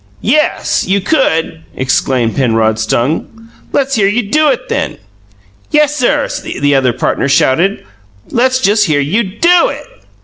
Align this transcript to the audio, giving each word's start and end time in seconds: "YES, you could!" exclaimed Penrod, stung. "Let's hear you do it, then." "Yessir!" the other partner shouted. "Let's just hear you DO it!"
"YES, 0.23 0.87
you 0.87 0.99
could!" 0.99 1.59
exclaimed 1.75 2.35
Penrod, 2.35 2.79
stung. 2.79 3.49
"Let's 3.71 3.93
hear 3.93 4.07
you 4.07 4.23
do 4.31 4.47
it, 4.47 4.67
then." 4.67 4.97
"Yessir!" 5.69 6.27
the 6.41 6.73
other 6.73 6.91
partner 6.91 7.29
shouted. 7.29 7.85
"Let's 8.31 8.57
just 8.59 8.87
hear 8.87 8.99
you 8.99 9.21
DO 9.23 9.67
it!" 9.69 9.85